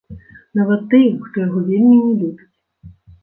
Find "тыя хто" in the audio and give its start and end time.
0.93-1.43